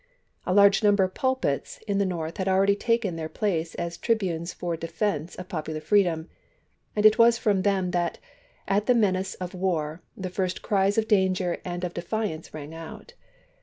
[0.47, 4.15] A large number of pulpits in the North had already taken their places as tri
[4.15, 6.27] bunes for the defense of popular freedom,
[6.95, 8.17] and it was from them that,
[8.67, 13.13] at the menace of war, the first cries of danger and of defiance rang out.